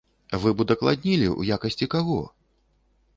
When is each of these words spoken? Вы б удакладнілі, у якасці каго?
Вы 0.45 0.53
б 0.61 0.65
удакладнілі, 0.65 1.27
у 1.43 1.45
якасці 1.57 1.85
каго? 1.95 2.17